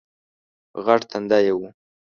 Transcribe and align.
غټ 0.85 1.01
تندی 1.11 1.39
یې 1.45 1.53
وو 1.57 1.67